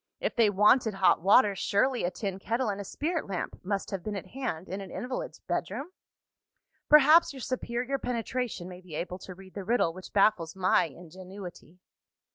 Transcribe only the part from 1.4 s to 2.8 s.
surely a tin kettle